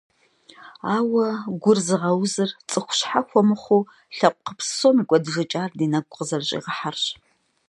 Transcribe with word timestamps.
Ауэ 0.95 1.25
гур 1.61 1.77
зыгъэузыр, 1.85 2.49
цӀыху 2.69 2.95
щхьэхуэ 2.97 3.41
мыхъуу, 3.47 3.83
лъэпкъ 4.15 4.53
псом 4.57 4.97
и 5.01 5.03
кӀуэдыжыкӀар 5.07 5.71
ди 5.77 5.85
нэгу 5.91 6.11
къызэрыщӀигъэхьэрщ. 6.15 7.05